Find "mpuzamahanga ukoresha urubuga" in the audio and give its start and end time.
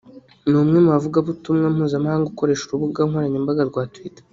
1.75-3.01